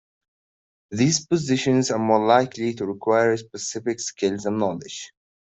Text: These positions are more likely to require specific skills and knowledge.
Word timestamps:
These 0.89 1.27
positions 1.27 1.91
are 1.91 1.99
more 1.99 2.25
likely 2.25 2.73
to 2.73 2.87
require 2.87 3.37
specific 3.37 3.99
skills 3.99 4.47
and 4.47 4.57
knowledge. 4.57 5.13